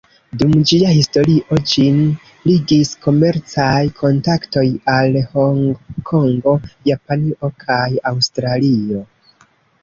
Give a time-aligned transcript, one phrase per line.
[0.41, 1.99] Dum ĝia historio, ĝin
[2.51, 4.63] ligis komercaj kontaktoj
[4.95, 6.55] al Hongkongo,
[6.93, 9.05] Japanio kaj Aŭstralio.